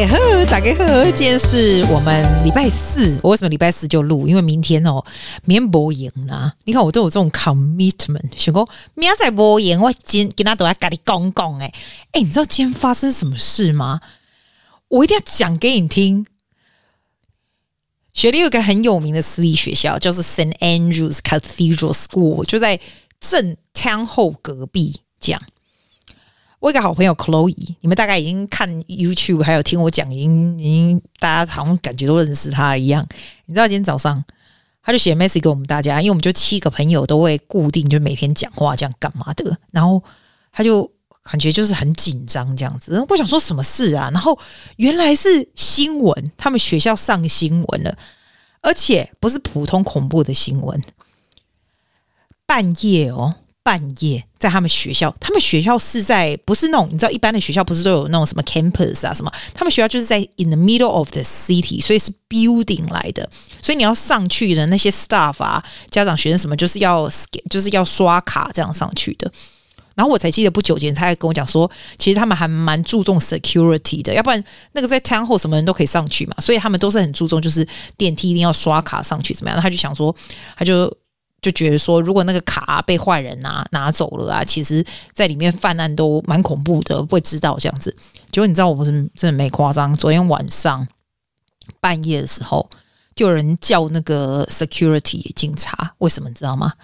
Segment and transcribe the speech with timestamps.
[0.00, 0.16] 家好，
[0.46, 3.20] 大家好，今天是我们礼拜四。
[3.22, 4.26] 我为什么礼拜四就录？
[4.26, 5.04] 因为明天哦，
[5.44, 6.54] 明天播赢啦。
[6.64, 11.58] 你看我都有这种 commitment，想说明天再播赢，我今天跟他都要跟你讲讲。
[11.58, 11.70] 哎
[12.12, 14.00] 哎，你知道今天发生什么事吗？
[14.88, 16.24] 我一定要讲给你听。
[18.14, 22.80] 雪梨有一个很有名的私立学校，叫做 Saint Andrews Cathedral School，就在
[23.20, 25.02] 正 Town 后隔壁。
[25.20, 25.38] 讲。
[26.60, 33.06] 我一个好朋友 Chloe，你们大概已经看 YouTube，还有听我讲，已经已经大家好像感觉都认识他一样。
[33.46, 34.22] 你知道今天早上
[34.82, 40.04] 他就写 message 给我们大家，因为我们就七个朋友都会固定就每天讲话这样干嘛的，然后
[40.52, 40.92] 他就
[41.22, 43.02] 感觉就是很紧张这样子。
[43.08, 44.10] 我想说什么事啊？
[44.12, 44.38] 然后
[44.76, 47.96] 原来是新闻，他们学校上新闻了，
[48.60, 50.82] 而且不是普通恐怖的新闻，
[52.44, 53.36] 半夜哦。
[53.70, 59.30] 半夜在他们学校，他们学校是在不是那种你知道一般的学校不是都有那种什么 campus 啊什么？
[59.54, 63.30] 他们学校就是在 in the middle of the city，所以是 building 来的，
[63.62, 67.08] 所以你要上去的那些 staff 啊、家长、学生什么，就是要
[67.48, 69.30] 就是要刷卡这样上去的。
[69.94, 77.64] 然后我才记得不久前他还跟我讲说，其实他们还蛮注重 security 的，要不然那个在 town hall 什么人都可以上去嘛，所以他们都是很注重就是
[77.96, 79.60] 电梯一定要刷卡上去怎么样？
[79.60, 80.12] 他就想说，
[80.56, 80.92] 他就。
[81.42, 87.96] 就觉得说，如果那个卡被坏人拿拿走了啊，其实在里面犯案都蛮恐怖的，不会知道这样子。
[88.30, 89.94] 结果你知道，我不是真的没夸张。
[89.94, 90.86] 昨天晚上
[91.80, 92.68] 半夜的时候，
[93.14, 95.94] 就有人叫那个 security 警察。
[95.98, 96.74] 为什么你知道吗？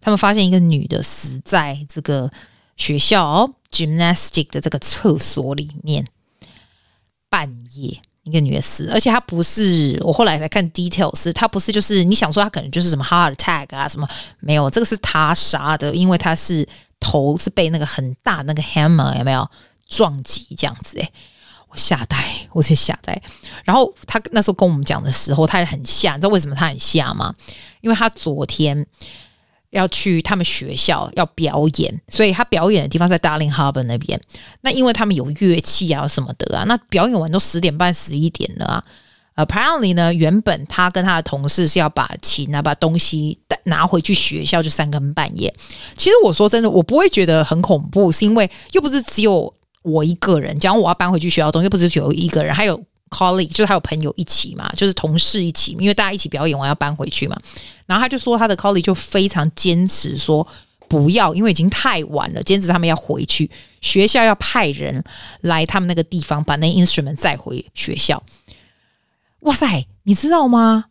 [0.00, 2.30] 他们发现一个女的死在这个
[2.76, 6.06] 学校 gymnastic 的这个厕所里面，
[7.28, 8.00] 半夜。
[8.30, 16.66] 一个女的死，而且她不是，我后来才看 details，她不是就是你想说她可能就是什么 heart attack 啊什么，没有，这个是他杀的，因为她是
[17.00, 19.48] 头是被那个很大那个 hammer 有没有
[19.88, 21.12] 撞击这样子诶，
[21.68, 22.16] 我吓呆，
[22.52, 23.20] 我是吓呆。
[23.64, 27.34] 然后他那时候跟我们讲的时候，他也很吓，你知道为什么他很吓吗？
[27.80, 28.86] 因为他昨天。
[29.70, 34.20] 要去他们学校要表演，所以他表演的地方在 Darling Harbour 那边。
[34.62, 38.82] 那因为他们有乐器啊什么的啊，那表演完都十点半十一点了啊。
[39.36, 45.54] Apparently 呢，原本他跟他的同事是要把琴啊把东西带拿回去学校，就三更半夜。
[45.94, 50.58] 其实我说真的，我不会觉得很恐怖，是因为又不是只有我一个人。
[50.58, 52.82] 假如我要搬回去学校东西，又不是只有一个人，还有。
[53.10, 57.36] Colleague 就是还有朋友一起嘛，就是同事一起，因为大家一起表演完要搬回去嘛。
[57.86, 60.46] 然后他就说他的 colleague 就非常坚持说
[60.88, 63.50] 不要，因为已经太晚了，坚持他们要回去
[63.80, 65.04] 学校，要派人
[65.42, 68.22] 来他们那个地方把那 instrument 载回学校。
[69.40, 70.86] 哇塞，你知道吗？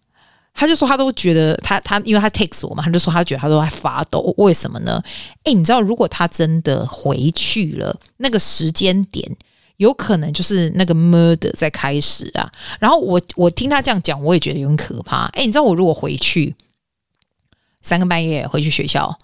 [0.53, 4.33] 他就说他都觉得他他因为他 text 我嘛，他就说他觉得他都在发抖。
[4.37, 5.01] 为什么呢？
[5.45, 9.37] 诶，你知道如果他真的回去了，那个时间点。
[9.79, 12.51] 有可能就是那个 murder 在开始啊，
[12.81, 15.25] 然后我我听他这样讲，我也觉得有点可怕。
[15.27, 16.53] 哎，你知道我如果回去
[17.81, 19.17] 三更半夜回去学校，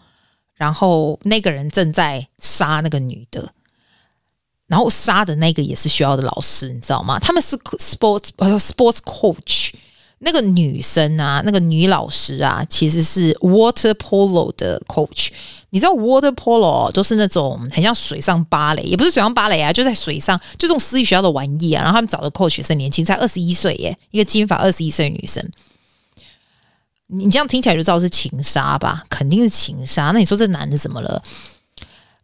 [0.55, 3.51] 然后那个人正在杀那个女的，
[4.67, 7.19] 然后杀的那个也是学校的老师，你知道吗？
[7.19, 9.73] 他们是 sports 呃 sports coach。
[10.25, 15.29] 那个女生啊，那个女老师啊，其实是 water polo 的 coach。
[15.69, 21.83] 你知道 water polo 都是那种很像水上芭蕾，也不是水上芭蕾啊，就在水上，就这种私立学校的玩意啊。
[21.83, 25.47] 然后他们找的 coach 是年轻，才二十一岁耶，一个金发二十一岁女生。
[27.07, 29.03] 你这样听起来就知道是情杀吧？
[29.07, 30.05] 肯定是情杀。
[30.11, 31.21] 那你说这男的怎么了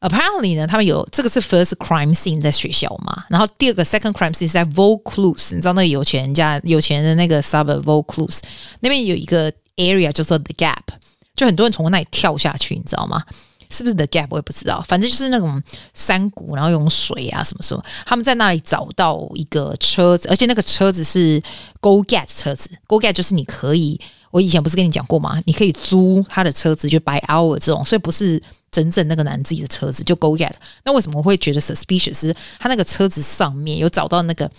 [0.01, 8.39] ？Apparently 呢，他们有这个是 first crime scene 在学校嘛，然后第二个 second crime scene 在 Vaucluse，你知道那个有钱人家有钱人的那个 suburb Vaucluse
[8.81, 10.95] 那边有一个 area 叫做 The Gap，
[11.35, 13.23] 就很多人从那里跳下去，你知道吗？
[13.72, 15.62] 是不是 The Gap 我也不知道，反正就是那种
[15.94, 21.42] 山谷，然后有水啊什么什么，他们在那里找到一个车子，而且那个车子是
[21.80, 24.00] Go Get 车子，Go Get 就是你可以。
[24.31, 25.42] 我以前不是跟你讲过吗？
[25.45, 28.42] 你可以租他的车子，就 by hour 这种，所以不是
[28.72, 30.54] 真正那个男自己的车子，就 go get。
[30.86, 32.18] 那为什么我会觉得 suspicious？
[32.18, 34.50] 是他那个车子上面有找到那个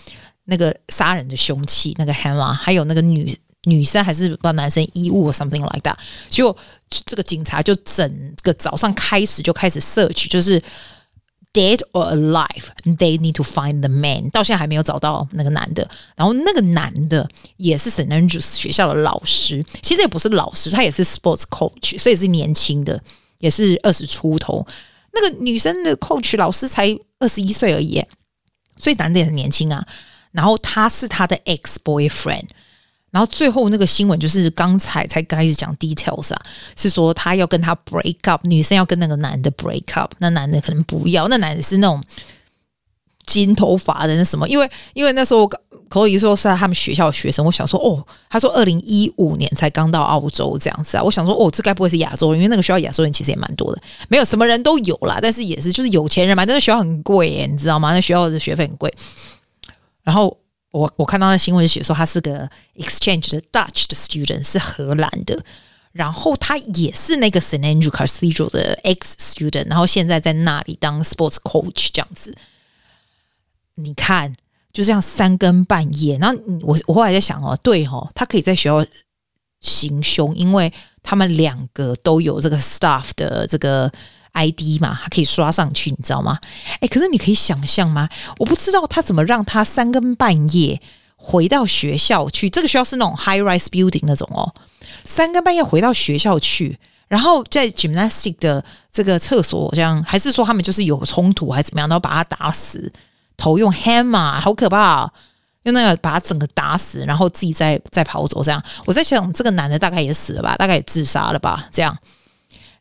[0.45, 5.97] 那个杀人的凶器，那个 hammer，还有那个女女生还是不知道男生衣物 something like that。
[6.29, 6.57] 就
[6.89, 10.61] 这个警察就整个早上开始就开始 search，就是
[11.53, 14.29] dead or alive，they need to find the man。
[14.31, 23.01] 到现在还没有找到那个男的，然后那个男的也是 St Andrews 学校的老师，其实也不是老师，他也是 sports coach，所以是年轻的，
[23.39, 24.67] 也是二十出头。
[25.13, 26.89] 那个女生的 coach 老师才
[27.21, 28.03] 二十一岁而已，
[28.77, 29.87] 所以男的也很年轻啊。
[30.33, 32.49] 然后他是他的 ex boyfriend。
[33.13, 36.43] 然后最后那个新闻就是刚才才开始讲 details 啊，
[36.77, 42.03] 是说他要跟他 break up，女生要跟那个男的 break up，那男的可能不要，那男的是那种
[43.27, 45.47] 金头发的那什么，因为因为那时候
[45.89, 52.41] 可以说是他们学校的学生，我想说哦，他说二零一五年才刚到澳洲这样子啊，我想说哦，这该不会是亚洲人？
[52.41, 57.93] 因为那个学校亚洲人其实也蛮多的，没有什么人都有啦，但是也是就是有钱人嘛，但是学校很贵耶，你知道吗？
[57.93, 58.93] 那学校的学费很贵。
[60.03, 60.37] 然后
[60.73, 65.45] 我我看到那新闻写说他是个 exchange 的 Dutch 的 student，是荷兰的。
[65.93, 72.35] 然后他也是那个 St Andrew Cathedral 的 ex student，然后现在在那里当 sports coach 这样子。
[73.75, 74.35] 你看，
[74.73, 78.83] 就这样三更半夜，然后我我后来在想哦，对哦，他可以在学校
[79.61, 80.73] 行凶，因为
[81.03, 83.93] 他们两个都有这个 staff 的这个
[84.33, 86.39] ID 嘛，他可以刷上去，你知道吗？
[86.81, 88.09] 哎，可是你可以想象吗？
[88.39, 90.81] 我不知道他怎么让他三更半夜
[91.17, 92.49] 回到学校去。
[92.51, 94.55] 这个学校是那种 high rise building 那种哦。
[95.05, 102.93] 三更半夜回到学校去，然后在 gymnastic 的这个厕所，这样还是说他们就是有冲突还是怎么样，然后把他打死，
[103.37, 105.13] 头用 hammer，好可怕哦，
[105.65, 108.63] 用那个把他整个打死，然后自己再再跑走，这样。
[108.87, 111.97] 我在想，这个男的大概也死了吧，大概也自杀了吧，这样。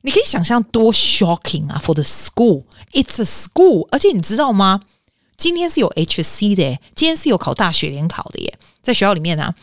[0.01, 4.81] 你可以想象多 shocking 啊！For the school, it's a school，而且你知道吗？
[5.37, 9.55] 今天是有 H C 的，今天是有考大学联考的耶，在学校里面啊。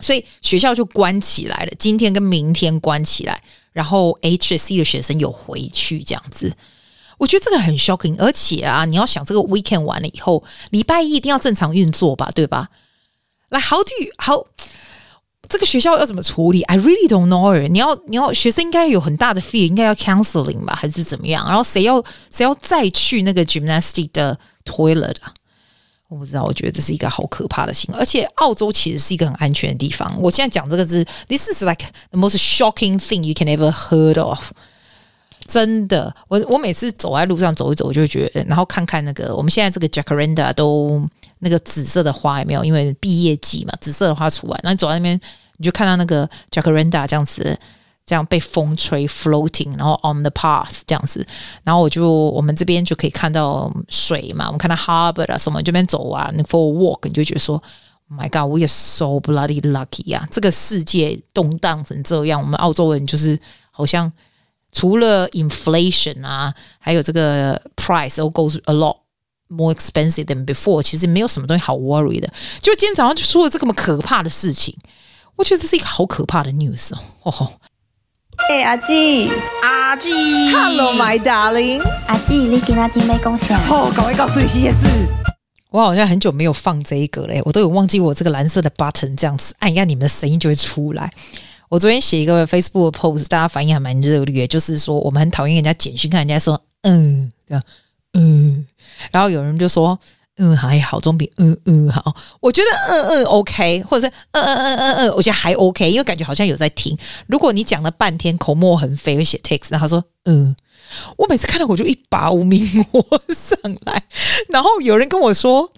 [0.00, 3.42] 所以学校就关起来了，今天跟明天关起来，
[3.72, 6.52] 然后 H C 的学生有回去这样子。
[7.18, 12.68] 我觉得这个很 shocking，而且啊，你要想这个 weekend 完了以后，礼拜一一定要正常运作吧，对吧？
[13.48, 14.46] 来，how do you how
[15.48, 17.66] 这个学校要怎么处理？I really don't know。
[17.68, 21.46] 你要你要学生应该有很大的 fear，应该要 counseling 吧，还是怎么样？
[21.46, 25.32] 然后谁要谁要再去那个 gymnastic 的 toilet 啊？
[26.08, 30.18] 我不知道，我觉得这是一个好可怕的行为，而且澳洲其实是一个很安全的地方。
[30.20, 34.52] 我现在讲这个是，This is like the most shocking thing you can ever heard of。
[35.48, 41.02] 真的，我我每次走在路上走一走，我就觉得，然后看看那个我们现在这个 Jacaranda 都
[41.40, 42.62] 那个紫色的花有没有？
[42.62, 45.20] 因为毕业季嘛，紫色的花出来，那你走在那边
[45.56, 47.58] 你就看到那个 Jacaranda 这样子。
[48.08, 51.22] 这样被风吹 floating，然后 on the path 这样子，
[51.62, 57.62] 然后我就我们这边就可以看到水嘛，我们看到 harbor 啊什么，这边走啊，你 for a walk，你就觉得说
[58.10, 60.26] my God，we are so bloody lucky 啊！
[60.30, 63.38] 这个世界动荡成这样，我们澳洲人就是
[63.70, 64.10] 好像
[64.72, 68.98] 除了 inflation 啊，还有这个 price all goes a lot
[69.48, 72.28] more expensive than before，其实没有什么东西好 worry 的。
[72.60, 74.76] 就今天早上就说了这个么可怕的事情，
[75.36, 76.98] 我觉得这是一个好可怕的 news 哦。
[77.22, 77.52] 哦
[78.50, 79.28] 哎，阿季，
[79.62, 80.12] 阿季
[80.52, 84.86] ，Hello my darling，阿季，你给阿季没贡献哦，赶快告诉你这件事。
[85.70, 91.10] 我好像很久没有放这一个嘞，我都有忘记我这个蓝色的 button，这样子按一下你们的声音就会出来。
[91.68, 97.62] 我昨天写一个 Facebook 的 post，大家反应还蛮热烈，就是说我们很讨厌人家简讯，看人家说嗯这样
[98.14, 98.66] 嗯，
[99.10, 99.98] 然后有人就说。
[100.40, 102.14] 嗯，还好，总比嗯嗯好。
[102.38, 106.96] 我觉得嗯嗯 OK，或者是嗯嗯嗯嗯嗯，我觉得还 OK，因为感觉好像有在听。
[107.26, 110.54] 如果你讲了半天口沫横飞，会写 text，然后说嗯，
[111.16, 113.04] 我每次看到我就一把无名火
[113.34, 114.00] 上来。
[114.48, 115.72] 然后有人跟我说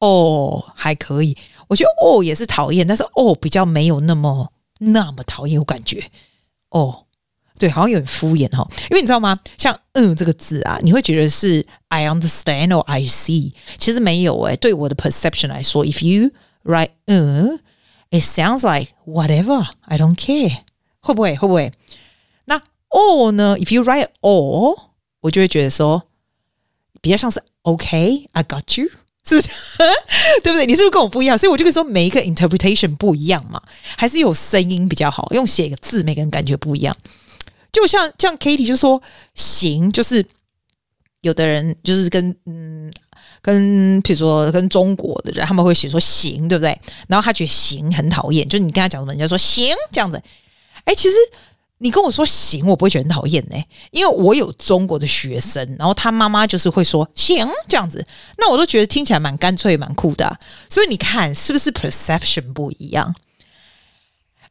[0.00, 1.34] 哦还可以，
[1.68, 6.10] 我觉得哦也是讨厌，但是哦比较没有那么那么讨厌，我感觉
[6.70, 7.06] 哦。
[7.58, 9.38] 对，好像有点敷衍哈，因为你知道吗？
[9.56, 14.56] 像“嗯”这个字啊，你会觉得是 “I understand” or “I see”，其实没有诶。
[14.56, 16.32] 对我的 perception 来说，if you
[16.64, 17.60] write “嗯
[18.10, 19.68] ”，it sounds like whatever.
[19.82, 20.62] I don't care，
[21.00, 21.36] 会不会？
[21.36, 21.70] 会不会？
[22.46, 24.88] 那 “all” 呢？If you write “all”，
[25.20, 26.02] 我就会觉得说
[27.00, 28.90] 比较像是 “OK, I got you”，
[29.24, 29.48] 是不是？
[30.42, 30.66] 对不对？
[30.66, 31.36] 你是不是跟我不一样？
[31.38, 33.60] 所以我就会说每一个 interpretation 不一样嘛，
[33.96, 36.96] 还是有声音比较好，用写一个字，每个人感觉不一样。
[37.72, 39.00] 就像像 Katie 就说
[39.34, 40.24] 行，就是
[41.22, 42.92] 有的人就是跟嗯
[43.40, 46.78] 跟比如说跟中国的人，他们会写说行，对不对？
[47.08, 50.20] 然后他觉得行很讨厌，就是你跟他讲什么，人家说行这样子。
[50.84, 51.14] 哎，其实
[51.82, 53.56] 你跟我说行，我不会觉得很讨厌呢，
[53.90, 58.06] 因为我有中国的学生，然后他妈妈就是会说行这样子，
[58.38, 60.38] 那我都觉得听起来蛮干脆、蛮酷的。
[60.70, 63.14] 所以你看是不是 perception 不一样？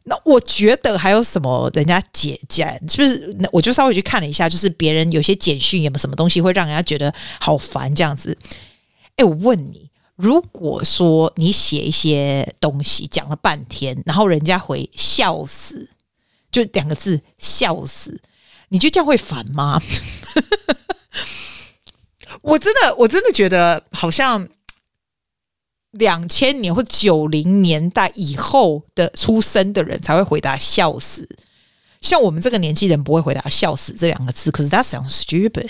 [0.03, 1.69] 那我觉得还有什么？
[1.73, 8.37] 人家简简就是，我就稍微去看了一下，就是别人有些简讯有没什么东西会让人家觉得好烦这样子。
[9.15, 15.87] 哎，我问你，如果说你写一些东西讲了半天，然后人家回笑死，
[16.51, 18.21] 就两个字笑死，
[18.69, 19.81] 你觉得这样会烦吗？
[22.41, 24.47] 我真的，我真的觉得好像。
[25.91, 31.27] 两千年或九零年代以后的出生的人才会回答笑死，
[31.99, 35.67] 像我们这个年纪人不会回答笑死这两个字，可是 that sounds stupid。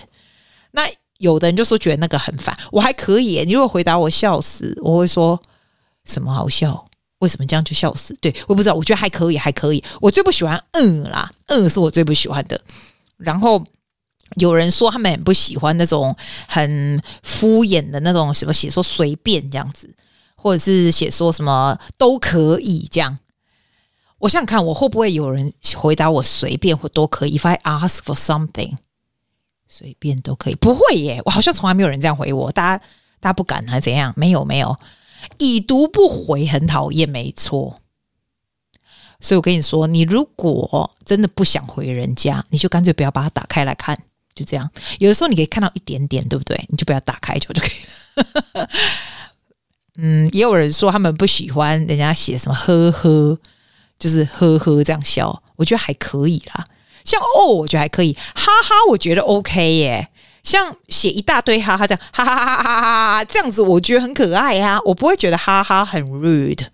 [0.74, 3.44] 那有的人就说觉得那个很烦，我还可以。
[3.46, 5.42] 你如果回答我笑死，我会说
[6.06, 6.86] 什么好笑？
[7.22, 8.16] 为什么这样就笑死？
[8.22, 9.84] 对，我不知道，我觉得还可以，还可以。
[10.00, 12.60] 我最不喜欢嗯啦，嗯是我最不喜欢的。
[13.18, 13.63] 然后
[14.38, 16.16] 有人说他们很不喜欢那种
[16.48, 19.94] 很敷衍的那种什么写说随便这样子，
[20.36, 23.18] 或者是写说什么都可以这样。
[24.18, 28.78] 我想想看，我会不会有人回答我随便或都可以？If I ask for something，
[29.68, 31.22] 随便都可以，不会耶。
[31.25, 32.84] 我好像从来没有人这样回我，大家
[33.20, 34.13] 大家不敢还是怎样？
[34.16, 34.78] 没有没有，
[35.38, 37.80] 已读不回很讨厌，没错。
[39.20, 43.98] 所以我跟你说，你如果真的不想回人家，你就干脆不要把它打开来看，
[44.34, 44.70] 就这样。
[45.00, 46.66] 有的时候你可以看到一点点，对不对？
[46.70, 47.72] 你就不要打开就 就可以
[48.56, 48.70] 了。
[49.96, 53.38] 嗯，也有人说他们不喜欢人家写什么呵呵。
[54.00, 56.66] 就是呵呵这样笑，我觉得还可以啦。
[57.06, 60.08] 像哦，我觉得还可以，哈哈，我觉得 OK 耶。
[60.44, 62.82] 像写一大堆哈哈这样，哈哈哈哈哈
[63.18, 66.66] 哈，这样子我觉得很可爱啊，我不会觉得哈哈很 rude。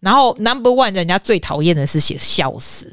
[0.00, 2.92] 然后 number one，人家最讨厌的是写笑死，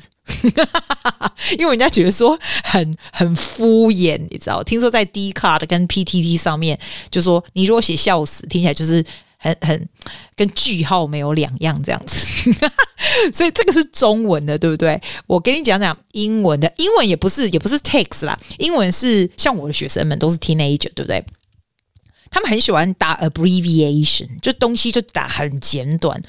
[1.59, 4.63] 因为人家觉得说很很敷衍，你知道？
[4.63, 6.79] 听说在 Dcard 跟 PTT 上面，
[7.11, 9.03] 就说你如果写笑死，听起来就是。
[9.45, 9.89] 很很
[10.35, 12.51] 跟句号没有两样这样子，
[13.31, 14.99] 所以这个是中文的，对不对？
[15.27, 21.23] 我给你讲讲英文的，英文也不是也不是 text 啦，英文是像我的学生们都是 teenager，对不对？
[22.31, 26.21] 他们很喜欢打 abbreviation，就东西就打很简短。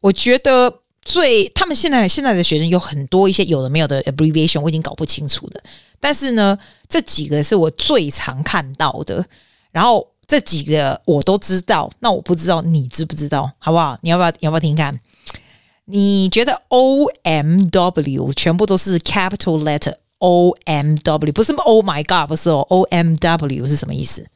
[0.00, 5.62] 我觉得最他们现在现在的学生有很多一些有的没有的 abbreviation，我已经搞不清楚了。
[6.00, 6.58] 但是呢，
[6.88, 9.24] 这几个是我最常看到的，
[9.70, 10.08] 然后。
[10.28, 13.98] 这几个我都知道，那我不知道你知不知道，好不好？
[14.02, 14.32] 你要不要？
[14.40, 15.00] 要不要听看？
[15.86, 24.26] 你觉得 O M W 全部都是 capital letter O M W，不是 Oh my God，不是哦，O M W 是什么意思？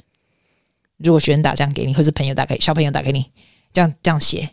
[0.97, 3.27] 如果学生打这样给你，或是朋友打给小朋友打给你，
[3.75, 4.49] 这样这样写，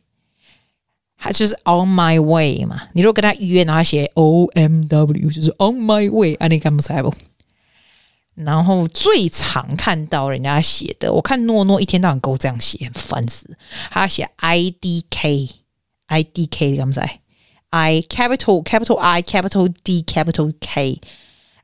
[1.17, 2.89] 他就是 On my way 嘛。
[2.91, 7.13] 你如果跟他约，然后写 O M W，就是 On my way，啊，你敢不猜不？
[8.45, 13.57] 然后最常看到人家写的，我看诺诺一天到晚给我这样写，烦死。
[13.91, 15.49] 他写 I D K
[16.07, 17.01] I D K，你敢不知
[17.71, 21.01] ？I capital capital I capital D capital K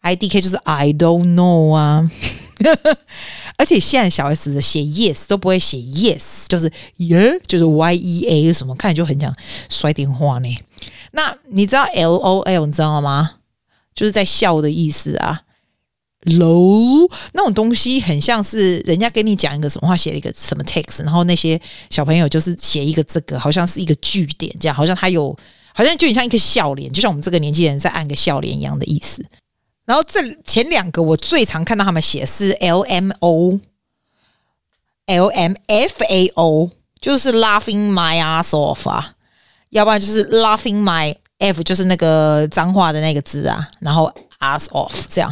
[0.01, 2.11] I D K 就是 I don't know 啊。
[3.57, 9.33] 而且现在小孩子写 yes 都不会写 yes，就是 yeah，就是 Y E A 什么，看着就很想
[9.69, 10.57] 摔电话呢。
[11.11, 13.35] 那你知道 L O L 你知道吗？
[13.93, 15.43] 就是在笑的意思啊。
[16.25, 25.37] Low 那种东西很像是人家跟你讲一个什么话，写了一个什么 text，然后那些小朋友就是写一个这个，好像是一个句点，这样好像他有，
[25.73, 29.23] 好像就很像一个笑脸，就像我们这个年纪人在按个笑脸一样的意思。
[29.85, 33.59] 然后这前两个我最常看到他们写是 L M O
[35.05, 39.13] L M F A O，就是 laughing my ass off 啊，
[39.69, 45.31] 要不然就是 laughing my F，就是那个脏话的那个字啊，然后 ass off 这样。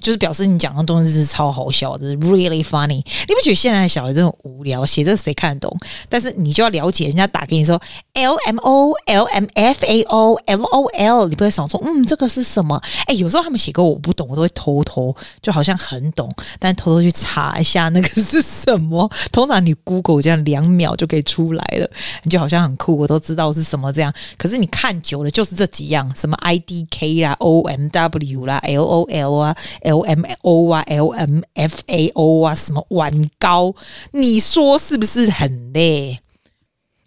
[0.00, 2.96] 就是表示你讲的东西是超好笑的，really funny。
[2.96, 4.84] 你不觉得现在的小孩真的无聊？
[4.84, 5.78] 写这谁看得懂？
[6.08, 7.80] 但是你就要了解，人家打给你说
[8.14, 12.80] L M O L M F A O L O L，你不会想说嗯，这个是什么？
[13.06, 19.10] 哎，有时候他们写给我不懂，我都会偷偷就好像很懂，但偷偷去查一下那个是什么。
[19.32, 21.90] 通常你 Google 这样两秒就可以出来了，
[22.22, 24.12] 你就好像很酷，我都知道是什么这样。
[24.36, 29.56] 可是你看久了就是这几样，什么 I D K 啦，O M W 啦，L O L 啊。
[29.84, 33.74] L M O 啊，L M F A O 啊，什么玩高？
[34.12, 36.20] 你说是不是很累？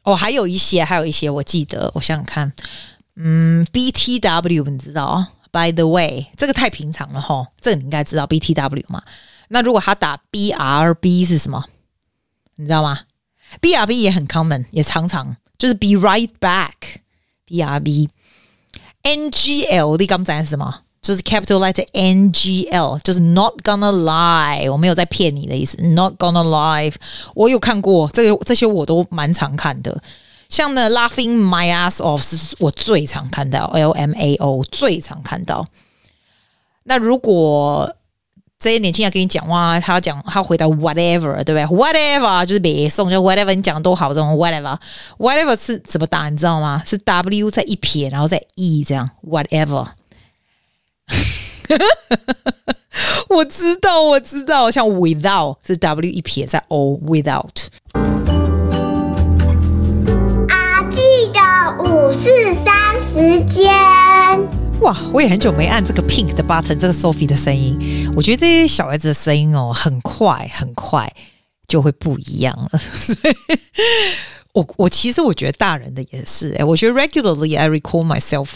[0.04, 2.54] 哦，还有一些，还有一些，我记得，我想想看，
[3.16, 9.04] 嗯，B T W，你知道啊？By the way，这个太平常了哈，这个你应该知道 B T W 嘛？
[9.50, 11.66] 那如果他打 B R B 是什么？
[12.56, 13.02] 你知道吗
[13.60, 18.10] ？B R B 也很 common，也常常就是 Be right back，B R B
[19.02, 20.84] N G L，你刚才是什么？
[21.08, 25.82] 就是 capital letter N G L，就是 not gonna lie，我没有在骗你的意思。
[25.82, 26.94] not gonna lie，
[27.34, 29.98] 我有看过这个，这些我都蛮常看的。
[30.50, 35.66] 像呢，laughing my ass off 是我最常看到，L M A O 最常看到。
[36.84, 37.96] 那如果
[38.60, 46.28] 这些年轻人跟你讲话，他要讲，他回答 whatever，对不对？whatever 就是别送，就 whatever，你讲的都好，这种 whatever，whatever 是怎么打？
[46.28, 46.84] 你知道吗？
[46.86, 49.88] 是 W 再一撇，然后再 E 这样，whatever。
[53.30, 57.68] 我知道，我知道，像 without 是 W 一撇在 O，without。
[60.50, 61.02] 啊记
[61.34, 61.40] 得
[61.84, 62.30] 五四
[62.64, 63.70] 三时间，
[64.82, 68.12] 哇，我也很久没按这个 pink 的 button，这个 Sophie 的声音。
[68.16, 71.12] 我觉得这些小孩子的声音哦，很快很快
[71.68, 72.80] 就会不一样了。
[72.96, 73.36] 所以
[74.54, 78.48] 我我其实我觉得大人的也是，哎，我觉得 regularly I recall myself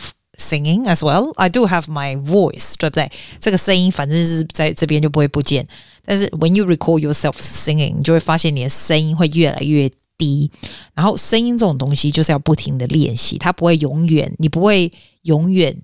[0.41, 1.31] singing as well.
[1.35, 3.11] I do have my voice，对不对？
[3.39, 5.67] 这个声音反正是在这边就不会不见。
[6.03, 10.51] 但是 when you recall yourself singing，你就会发现你的声音会越来越低。
[10.93, 15.77] 然后声音这种东西就是要不停的练习，它不会永远，你不会永远。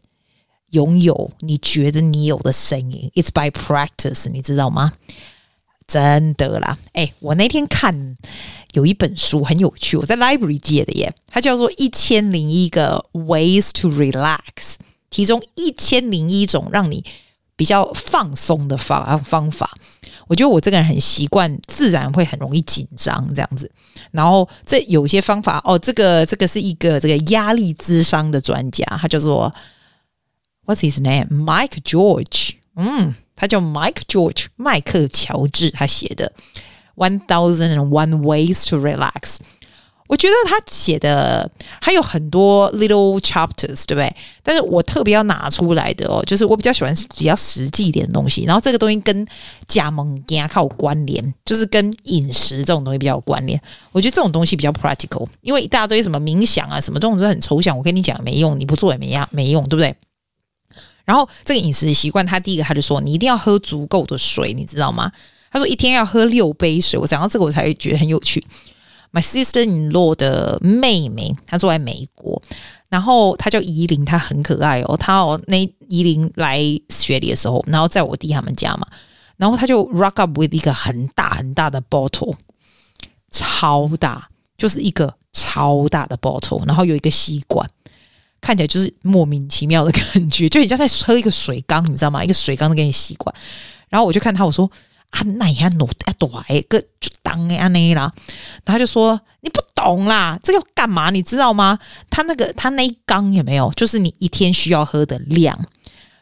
[0.72, 4.92] 拥有你觉得你有的声音，It's by practice，你知道吗？
[5.88, 8.18] 真的啦，哎，我那天看
[8.74, 14.44] 有一本书很有趣，我在 library 借的耶，它叫做《一千零一个 ways to relax》，
[15.10, 17.04] 其中一千零一种让你
[17.56, 19.78] 比较放松的方方法。
[20.28, 23.72] 我觉得我这个人很习惯，自然会很容易紧张这样子。
[24.12, 29.54] 然后这有些方法哦，这个这个是一个这个压力咨商的专家，他叫做。
[30.66, 31.30] What's his name?
[31.30, 32.56] Mike George。
[32.76, 35.72] 嗯，他叫 Mike George，麦克乔治。
[35.72, 36.30] 他写的
[37.10, 39.12] 《One Thousand and One Ways to Relax》，
[40.08, 41.50] 我觉得他写的
[41.82, 44.16] 还有很多 little chapters，对不对？
[44.42, 48.44] 但是我特别要拿出来的哦，就是我比较喜欢比较实际一点的东西。
[48.46, 49.28] 然后这个东西跟
[49.68, 53.62] 加盟加靠关联，就是跟饮食这种东西比较有关联。
[53.92, 57.78] 我觉得这种东西比较 practical，因为一大堆什么冥想啊，什么这种都很抽象。
[57.78, 59.96] 我跟你讲没用，你不做也没样没用，对不对？
[61.08, 65.10] 然后这个饮食习惯，他第一个他就说，你一定要喝足够的水，你知道吗？
[65.50, 67.00] 他说一天要喝六杯水。
[67.00, 68.44] 我讲到这个，我才会觉得很有趣。
[69.14, 72.42] My sister-in-law 的妹妹，她住在美国，
[72.90, 74.98] 然后她叫怡琳，她很可爱哦。
[74.98, 76.60] 她哦，那怡琳来
[76.90, 78.86] 雪梨的时候，然后在我弟他们家嘛，
[79.38, 82.36] 然后她就 rock up with 一个很大很大的 bottle，
[83.32, 87.68] 超大，就是一个超大的 bottle，然后有一个吸管。
[88.40, 92.24] 看起来就是莫名其妙的感觉，就人家在喝一个水缸，你知道吗？
[92.24, 93.34] 一个水缸都给你吸管，
[93.90, 94.70] 然后我就看他，我说
[95.10, 98.12] 啊，那也弄啊，躲一个就当哎那啦，
[98.66, 101.10] 他就说你不懂啦，这要干嘛？
[101.10, 101.80] 你知道吗？
[102.10, 103.72] 他那个他那一缸有没有？
[103.76, 105.58] 就是你一天需要喝的量，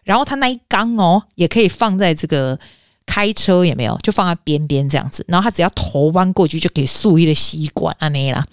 [0.03, 2.59] 然后他那一缸哦，也可以放在这个
[3.05, 3.97] 开车有没有？
[4.03, 8.45] 就放在边边这样子，然后他只要头弯过去就可以竖一个吸管啊那啦。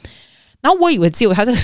[0.62, 1.58] 然后我以为只有他这个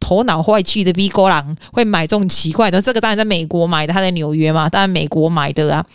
[0.00, 5.86] 头脑坏去的 B 哥郎会买这种奇怪的，这个当然在美国买的，他在纽约嘛，当然美国买的啊。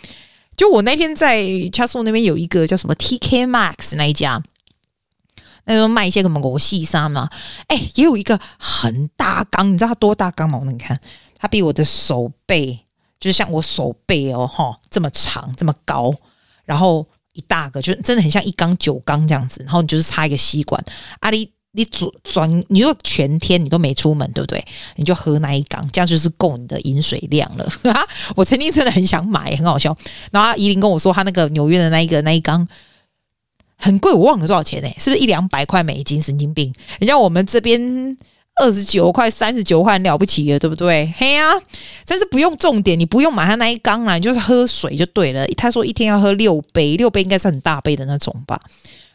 [0.56, 4.40] 就我那天在 Chasoo 那边有一个叫什么 TK Max 那一家，
[5.64, 7.28] 那时候卖一些什么国细沙嘛，
[7.66, 10.58] 哎，也有一个很大缸，你知道它多大缸吗？
[10.60, 11.00] 我你看，
[11.36, 12.78] 它比我的手背，
[13.18, 16.14] 就是像我手背哦，哈，这么长，这么高，
[16.64, 20.84] 然后一大个，就真的很像一缸酒缸这样子，然后你就是插一个吸管，
[21.18, 21.52] 阿里。
[21.78, 24.64] 你转转，你说全天你都没出门，对不对？
[24.96, 27.64] 你就喝那一缸，这样就是够你的饮水量了。
[28.34, 29.96] 我曾经真的很想买，很好笑。
[30.32, 32.66] 然后怡琳跟我说，他那个纽约的那一个那一缸
[33.76, 34.88] 很贵，我忘了多少钱呢？
[34.98, 36.20] 是不是一两百块美金？
[36.20, 36.74] 神经病！
[36.98, 38.18] 人家我们这边
[38.60, 41.14] 二十九块、三十九块很了不起了，对不对？
[41.16, 41.44] 嘿呀、
[42.04, 45.46] 但是不用重点，你不用买他那一缸啦，你就是喝水就对了。
[45.56, 48.60] 他说一天要喝六杯，六杯应该是很大杯的那种吧。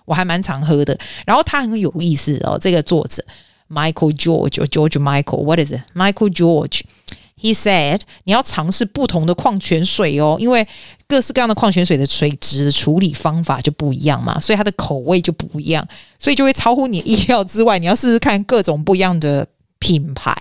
[0.05, 2.57] 我还蛮常喝的，然后他很有意思哦。
[2.59, 3.23] 这个作者
[3.69, 10.67] Michael George George Michael，What is it？Michael George，He said 你要尝试不同的矿泉水哦，因为
[11.07, 15.87] 各式各样的矿泉水的水质处理方法就不一样嘛，所以它的口味就不一样，
[16.19, 17.79] 所以就会超乎你意料之外。
[17.79, 19.47] 你要试试看各种不一样的
[19.79, 20.31] 品牌，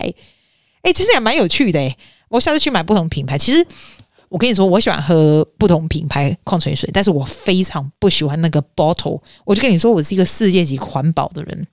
[0.81, 1.97] 哎，其实也蛮有趣的诶。
[2.29, 3.65] 我下次去买不同品牌，其实。
[4.33, 9.21] 我跟你说，我喜欢喝不同品牌矿泉水，但是我非常不喜欢那个 bottle。
[9.45, 11.67] 我就跟你说，我是一个世界级环保的人，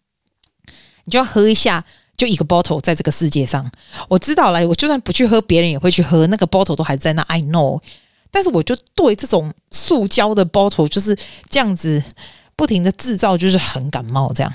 [1.07, 1.83] 你就要喝一下，
[2.19, 3.73] 就一个 bottle 在这个世界上。
[4.11, 7.23] 我知道了，我就算不去喝，别人也会去喝，那个 bottle 都还在那。
[7.23, 7.81] I know，
[8.31, 11.17] 但是我就对这种塑胶的 bottle 就是
[11.49, 12.03] 这样子
[12.57, 14.53] 不停的制造，就是很感冒这样。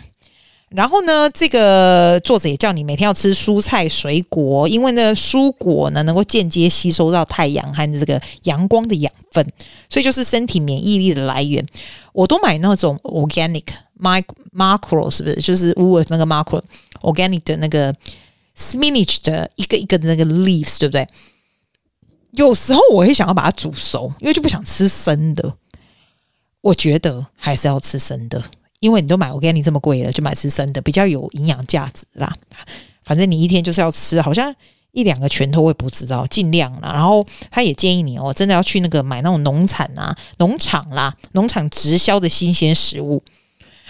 [0.76, 9.48] 然后呢，这个作者也叫你每天要吃蔬菜水果，因为呢，蔬果呢能够间接吸收到太阳和这个阳光的养分，
[9.90, 11.66] 所以就是身体免疫力的来源。
[12.12, 13.64] 我都买那种 organic
[14.02, 15.36] macro，是不是？
[15.38, 16.62] 就是乌尔那个 macro
[17.02, 17.96] organic 的那个
[18.58, 21.08] spinach 的一个一个的那个 leaves，对不对？
[22.32, 25.54] 有时候我会想要把它煮熟，因为就不想吃生的。
[26.60, 28.44] 我觉得还是要吃生的。
[28.86, 32.32] 因为你都买我给你这么贵了，就买吃生的比较有营养价值啦。
[33.04, 34.54] 反正你一天就是要吃，好像
[34.92, 36.94] 一两个拳头，我也不知道，尽量啦。
[36.94, 43.24] 然后他也建议你哦，真的要去那个买那种农产啊、农场啦、农场直销的新鲜食物。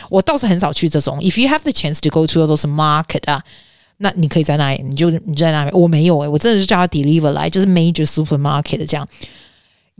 [0.09, 1.19] 我倒是很少去这种。
[1.19, 3.41] If you have the chance to go to those market 啊，
[3.97, 5.71] 那你可以在那里，你就你在那里。
[5.73, 9.05] 我没有诶、我真的是叫他 deliver 来，就是 major supermarket 这样。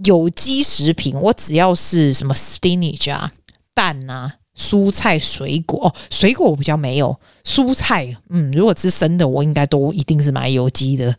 [0.03, 3.31] 有机食品，我只要是什么 spinach 啊、
[3.73, 7.20] 蛋啊、蔬菜、水果哦，水果我比较没有。
[7.44, 11.15] 蔬菜，嗯，如果吃生的，我应该都一定是买有机的，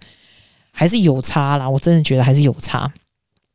[0.71, 1.69] 还是有差啦。
[1.69, 2.93] 我真的觉得还是有差。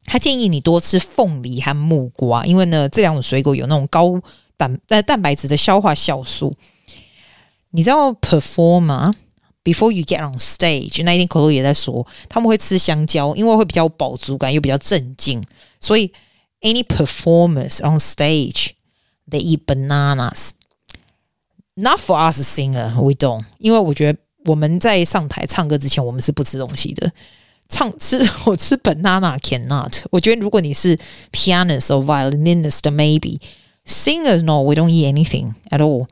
[0.05, 4.21] 他建议你多吃凤梨和木瓜，因为呢，这两种水果有那种高
[4.57, 6.55] 蛋呃蛋白质的消化酵素。
[7.71, 15.43] 你知道 performer？Before you get on stage，那一天 Chloe 也在说，他们会吃香蕉，因为会比较饱足感，又比较镇静。
[15.79, 16.11] 所以
[16.61, 17.99] ，any performers on
[19.30, 23.44] stage，they eat bananas。Not for us singer，we don't。
[23.58, 27.12] 因为我觉得我们在上台唱歌之前，我们是不吃东西的。
[27.68, 30.02] 唱吃我吃 banana cannot。
[30.10, 30.96] 我觉得如果你是
[31.32, 33.40] pianist or violinist，maybe
[33.84, 36.06] singers no，we don't eat anything at all。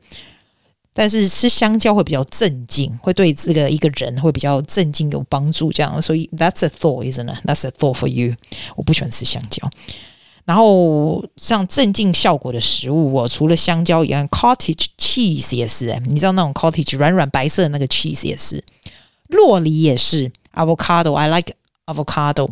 [0.93, 5.71] 但是吃香蕉会比较镇静，会对这个一个人会比较镇静有帮助。
[5.71, 8.35] 这样，所以 that's a thought，isn't it？That's a thought for you。
[8.75, 9.67] 我不喜欢吃香蕉。
[10.50, 15.88] 然后像镇静效果的食物，我除了香蕉以外，cottage cheese 也是。
[15.88, 18.64] 哎，你知道那种 cottage 软软白色的那个 cheese 也是，
[19.28, 21.54] 洛梨也是，avocado，I like
[21.86, 22.50] avocado。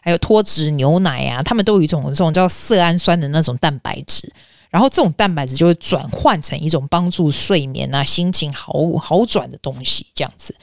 [0.00, 4.32] 还有脱脂牛奶啊，他们都有一种这种叫色氨酸的那种蛋白质。
[4.70, 10.56] 然后这种蛋白质就会转换成一种帮助睡眠啊、心情好好转的东西，这样子。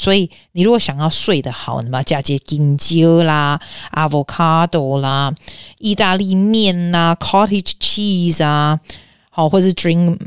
[0.00, 3.60] 所以你如果想要睡得好，那么加些金蕉啦、
[3.92, 5.34] avocado 啦、
[5.76, 8.80] 意大利面啦、cottage cheese 啊，
[9.28, 10.18] 好，或是 drink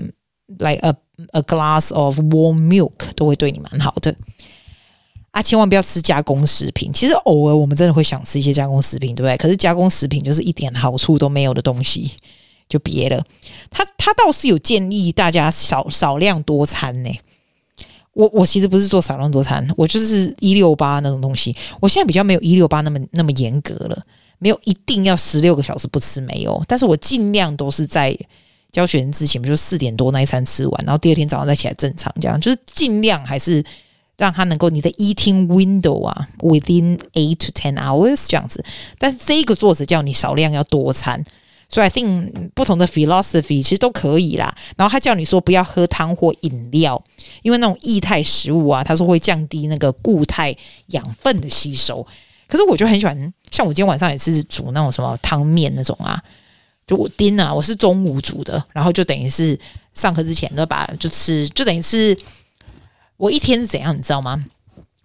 [0.59, 0.93] like a
[1.31, 4.15] a glass of warm milk 都会对你蛮好的。
[5.31, 6.93] 啊，千万不要吃加工食品。
[6.93, 9.35] 其实偶尔我们真的会想吃一些加工食品，对不对？
[9.37, 12.11] 可是加工食品就是一点好处都没有的东西。
[12.69, 13.23] 就别了，
[13.69, 17.09] 他他倒是有建议大家少少量多餐呢。
[18.13, 21.55] 我我其实不是做少量多餐，我就是一六八那种东西。
[21.79, 24.01] 我现在比较没有一六八那么那么严格了，
[24.39, 26.63] 没有一定要十六个小时不吃没有。
[26.67, 28.17] 但是我尽量都是在
[28.71, 33.63] 教学生之前，比如四点多那一餐吃完，然后第二天早上再起来正常这样，就是尽量还是
[34.17, 38.63] 让他能够你的 eating window 啊，within eight to ten hours 这样子。
[38.99, 41.23] 但是这个作者叫你少量要多餐。
[41.73, 44.55] 所以，I think 不同的 philosophy 其实都可以啦。
[44.77, 47.03] 然后他叫你说不要喝汤或饮料，
[47.41, 50.55] 因为那种液态食物啊，他说会降低那个固态
[50.89, 52.05] 养分的吸收。
[52.47, 56.21] 可是我就很喜欢，像我今天晚上也是煮那种什么汤面那种啊，
[56.85, 59.59] 就我叮啊，我是中午煮的，然后就等于是
[59.95, 62.15] 上课之前都把就吃，就等于是
[63.17, 64.39] 我一天是怎样，你知道吗？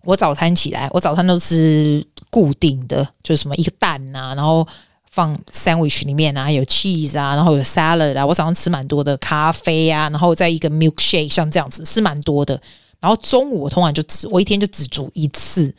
[0.05, 4.69] 我早餐起来，我早餐都吃固定的，就是什么一个蛋啊，然后。
[5.11, 8.25] 放 sandwich 里面啊，有 cheese 啊，然后有 salad 啊。
[8.25, 12.61] 我早上吃蛮多的咖啡啊，然后再一个 milkshake，像这样子吃蛮多的。
[13.01, 15.73] 然后中午我通常就只我一天就只煮一次，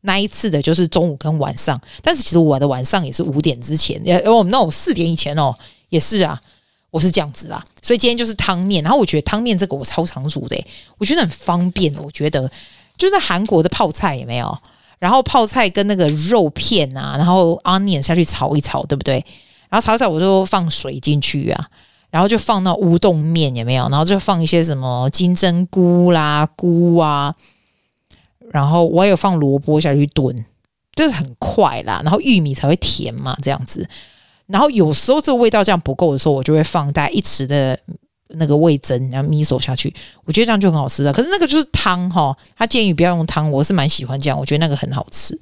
[0.00, 1.80] 那一次的就是中午跟晚上。
[2.02, 5.54] 但是其实我的晚上也是五点之前，哦，那我四点以前哦
[5.90, 6.40] 也是啊，
[6.90, 7.62] 我是这样子啦。
[7.82, 10.56] 所以今天就是汤面，然后我觉得汤面这个我超常煮的，
[10.98, 11.94] 我觉得很方便。
[12.02, 12.50] 我觉得
[12.96, 14.58] 就是韩国的泡菜有没有？
[15.02, 19.14] 然后泡菜跟那个肉片啊，然后 onion 下去炒一炒，对不对？
[19.68, 21.68] 然后炒炒，我就放水进去啊，
[22.08, 23.88] 然后就放那乌冬面有没有？
[23.88, 27.34] 然后就放一些什么金针菇啦、菇啊，
[28.52, 30.32] 然后我也有放萝卜下去炖，
[30.94, 32.00] 就是很快啦。
[32.04, 33.88] 然后玉米才会甜嘛，这样子。
[34.46, 37.76] 然后有时候这个味道这样不够的时候，我就会放大一匙的。
[38.36, 41.12] 那个味噌，然后米手下去，我觉得这样就很好吃了。
[41.12, 45.40] 可是那个就是汤哈，他建议不要用汤，我是蛮喜欢这样，我觉得那个很好吃。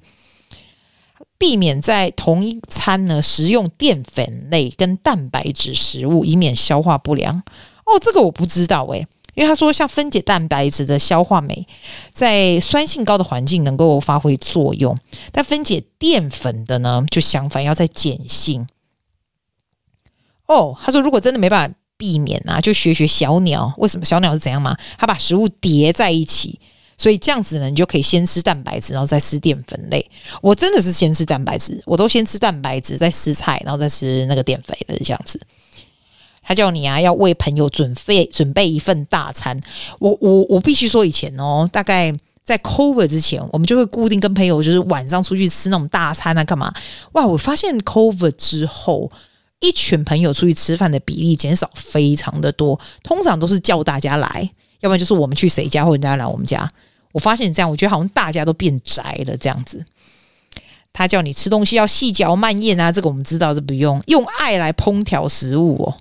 [1.39, 7.43] 避免在同一餐呢食用淀粉类跟蛋白质食物，以免消化不良。
[7.87, 11.67] 哦，这个我不知道诶，因为他说像分解蛋白质的消化酶，
[12.13, 14.95] 在酸性高的环境能够发挥作用，
[15.33, 18.67] 但分解淀粉的呢，就相反要在碱性。
[20.45, 21.77] 哦，他说如果真的没办法。
[22.01, 23.71] 避免啊，就学学小鸟。
[23.77, 24.75] 为什么小鸟是怎样嘛？
[24.97, 26.59] 它把食物叠在一起，
[26.97, 30.11] 所以这样子呢，你就可以先吃蛋白质，然后再吃淀粉类。
[30.41, 35.39] 我真的是先吃蛋白质，我都先吃蛋白质，再吃菜，然后再吃那个淀粉的这样子。
[36.43, 39.61] 他叫你啊，要为朋友准备准备一份大餐。
[39.99, 42.11] 我我我必须说，以前哦，大概
[42.43, 46.73] 在 COVID 之前，我们就会固定跟朋友就是晚上出去吃那种大餐啊，干嘛？
[47.13, 47.27] 哇！
[47.27, 49.13] 我发现 COVID 之后。
[49.61, 56.69] 一群朋友出去吃饭的比例减少非常的多，通常都是叫大家来，要不然就是我们去谁家或人家来我们家。
[57.13, 59.85] 我发现这样，我觉得好像大家都变宅了这样子。
[60.93, 65.97] 他叫你吃东西要细嚼慢咽啊，这个我们知道，这不用用爱来烹调食物哦。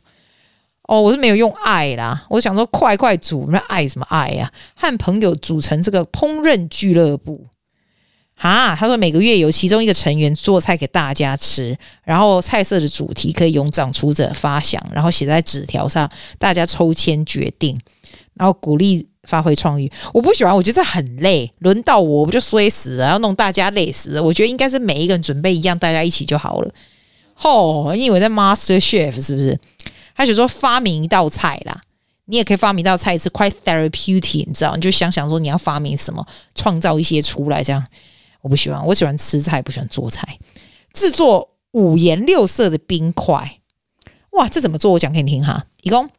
[0.84, 4.52] 哦，我是没有用爱啦，我想说快快煮，那爱什么爱呀？
[4.76, 7.48] 和朋友组成这个烹饪俱乐部。
[8.42, 17.78] 哈，他说每个月有其中一个成员做菜给大家吃，然后菜色的主题可以由掌厨者发想，然后写在纸条上，大家抽签决定，
[18.36, 19.92] 然后鼓励发挥创意。
[20.14, 24.24] 我不喜欢，我觉得这很累，轮到我我不就衰死了，要弄大家累死了。
[24.24, 26.72] 我觉得应该是每一个人准备一样，大家一起就好了。
[27.34, 29.60] 吼，你以为在 Master Chef 是不是？
[30.16, 31.82] 他就说发明一道菜啦，
[32.28, 34.76] 你也可以发明一道菜是 quite therapeutic，你知道？
[34.76, 36.26] 你就想想说你要发明什么，
[36.56, 37.86] 创造一些出来这样。
[38.42, 40.38] 我不喜欢，我喜欢吃菜，不喜欢做菜。
[40.94, 43.60] 制作五颜六色的冰块，
[44.32, 44.92] 哇，这怎么做？
[44.92, 45.66] 我讲给你听哈。
[45.84, 46.10] 一共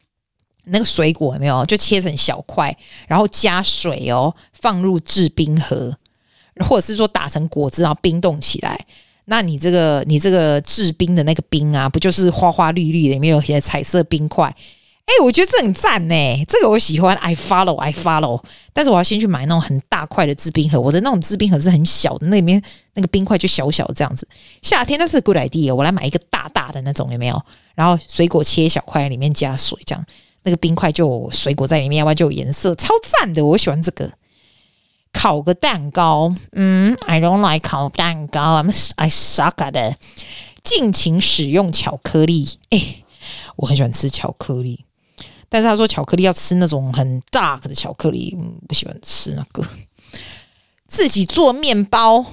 [0.65, 1.65] 那个水果有没有？
[1.65, 2.77] 就切成小块，
[3.09, 5.97] 然后加水哦，放入制冰盒，
[6.61, 8.87] 或者是说打成果汁，然后冰冻起来。
[9.25, 14.55] 那你这个你这个制冰的那个冰啊，不就是花花绿绿的，里面有些彩色冰块？
[15.11, 18.41] 哎、我觉得这很赞呢，这个我喜欢，I follow，I follow。
[18.73, 22.63] 但是我要先去买那种很大块的制冰盒，我的那种制冰盒是很小的，那里面
[22.95, 24.29] 那个冰块就小小的这样子。
[24.63, 27.43] 夏天那是 good idea，我来买一个大大的那种，有没有？
[27.75, 30.07] 然后水果切小块，里面加水，这样
[30.45, 34.13] 那个冰块就水果在里面，要不然就有颜色，超赞的，我喜欢这个。
[35.13, 39.97] 烤个蛋糕，嗯，I don't like 烤蛋糕，I'm I suck at it。
[40.63, 43.03] 尽情使用巧克力，哎、
[43.57, 44.85] 我很喜欢吃巧克力。
[45.51, 48.35] 但是他说巧克力要吃那种很 dark 的巧克力，
[48.67, 49.63] 不喜欢吃那个。
[50.87, 52.25] 自己做面包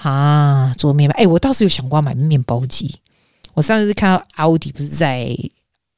[0.00, 1.14] 啊，做面包。
[1.16, 2.96] 哎、我倒是有想过要买面包机。
[3.54, 5.28] 我上次看到奥迪不是在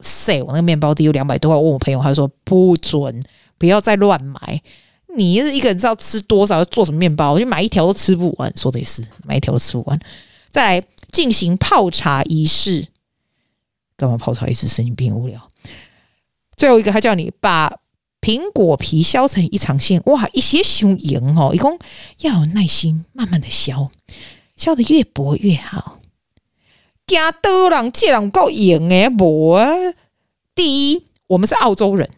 [0.01, 3.23] sale，我那个面包机有两百多块，问我朋友，他说不准，
[3.57, 4.61] 不要再乱买。
[5.17, 8.53] 你是一个人知道吃多少，做什么面包，我就买一条都吃不完。
[8.57, 9.99] 说的也是，买一条都吃不完。
[10.51, 12.89] 再来进行泡茶仪式，
[13.97, 14.67] 干嘛泡茶仪式？
[14.67, 15.49] 神经病无聊。
[16.57, 17.79] 最后一个，他叫你把
[18.21, 21.79] 苹果皮削成一长线，哇，一些雄赢哦，一共
[22.21, 23.91] 要有耐心，慢慢的削，
[24.57, 26.01] 削得越薄越好。
[27.07, 29.69] 加多人借人够赢诶，薄啊！
[30.55, 32.09] 第一，我们是澳洲人，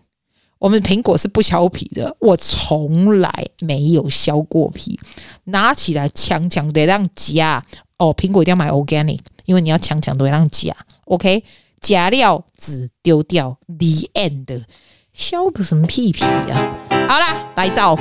[0.59, 5.01] 我们苹果是不削皮的，我从来没有削过皮，
[5.45, 7.65] 拿起来强强的让夹
[7.99, 10.73] 哦，苹果一定要买 organic，因为你要强强的让夹
[11.07, 11.43] ，OK。
[11.81, 14.65] 假料纸丢掉，the end，
[15.13, 16.77] 削个什么屁屁啊？
[17.09, 17.97] 好啦，来照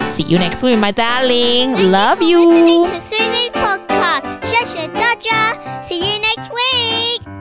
[0.00, 2.40] ，see you next week, my darling, love you.
[2.40, 7.37] Listening to Susie's podcast，谢谢大家，see you next week.